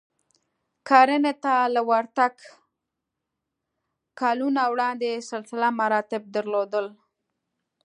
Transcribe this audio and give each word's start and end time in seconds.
کرنې 0.87 1.33
ته 1.43 1.53
له 1.73 1.81
ورتګ 1.89 2.33
کلونه 4.19 4.61
وړاندې 4.73 5.23
سلسله 5.31 5.67
مراتب 5.79 6.23
درلودل 6.35 6.87